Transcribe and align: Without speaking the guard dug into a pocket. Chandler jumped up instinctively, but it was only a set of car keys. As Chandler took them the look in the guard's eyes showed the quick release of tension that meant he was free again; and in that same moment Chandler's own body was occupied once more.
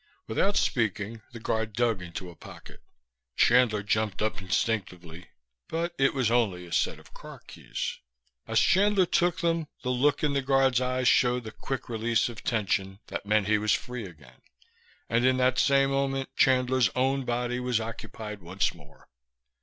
Without 0.25 0.57
speaking 0.57 1.21
the 1.31 1.39
guard 1.39 1.73
dug 1.73 2.01
into 2.01 2.31
a 2.31 2.35
pocket. 2.35 2.81
Chandler 3.37 3.83
jumped 3.83 4.19
up 4.19 4.41
instinctively, 4.41 5.27
but 5.67 5.93
it 5.99 6.15
was 6.15 6.31
only 6.31 6.65
a 6.65 6.73
set 6.73 6.97
of 6.97 7.13
car 7.13 7.39
keys. 7.45 7.99
As 8.47 8.59
Chandler 8.59 9.05
took 9.05 9.41
them 9.41 9.67
the 9.83 9.91
look 9.91 10.23
in 10.23 10.33
the 10.33 10.41
guard's 10.41 10.81
eyes 10.81 11.07
showed 11.07 11.43
the 11.43 11.51
quick 11.51 11.87
release 11.87 12.29
of 12.29 12.43
tension 12.43 12.99
that 13.09 13.27
meant 13.27 13.47
he 13.47 13.59
was 13.59 13.73
free 13.73 14.05
again; 14.05 14.41
and 15.07 15.23
in 15.23 15.37
that 15.37 15.59
same 15.59 15.91
moment 15.91 16.35
Chandler's 16.35 16.89
own 16.95 17.23
body 17.23 17.59
was 17.59 17.79
occupied 17.79 18.41
once 18.41 18.73
more. 18.73 19.07